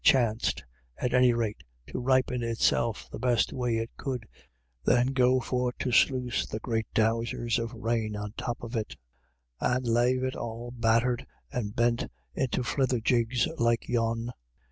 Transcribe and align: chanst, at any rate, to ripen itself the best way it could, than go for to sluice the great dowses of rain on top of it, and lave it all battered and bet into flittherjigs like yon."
chanst, 0.03 0.63
at 0.97 1.13
any 1.13 1.31
rate, 1.31 1.61
to 1.85 1.99
ripen 1.99 2.41
itself 2.41 3.07
the 3.11 3.19
best 3.19 3.53
way 3.53 3.77
it 3.77 3.91
could, 3.97 4.27
than 4.83 5.13
go 5.13 5.39
for 5.39 5.71
to 5.73 5.91
sluice 5.91 6.43
the 6.47 6.57
great 6.57 6.87
dowses 6.95 7.59
of 7.59 7.71
rain 7.75 8.15
on 8.15 8.33
top 8.35 8.57
of 8.63 8.75
it, 8.75 8.97
and 9.59 9.85
lave 9.85 10.23
it 10.23 10.35
all 10.35 10.71
battered 10.71 11.23
and 11.51 11.75
bet 11.75 12.09
into 12.33 12.63
flittherjigs 12.63 13.47
like 13.59 13.87
yon." 13.87 14.31